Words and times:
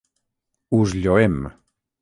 Us 0.79 0.91
lloem. 1.01 1.37